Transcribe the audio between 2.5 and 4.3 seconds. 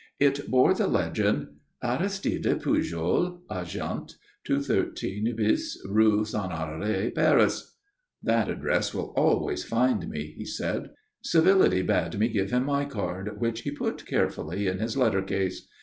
PUJOL, Agent.